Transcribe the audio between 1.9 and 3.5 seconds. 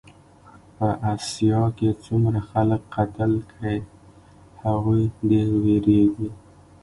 څومره خلک قتل